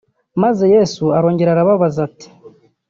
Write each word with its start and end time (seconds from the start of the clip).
Maze 0.43 0.63
Yasu 0.75 1.05
arongera 1.17 1.49
arababaza 1.51 1.99
ati 2.07 2.27